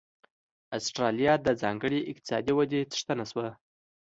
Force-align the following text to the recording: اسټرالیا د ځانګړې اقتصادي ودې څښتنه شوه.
اسټرالیا 0.77 1.33
د 1.45 1.47
ځانګړې 1.61 1.99
اقتصادي 2.11 2.53
ودې 2.55 2.81
څښتنه 2.91 3.23
شوه. 3.31 3.47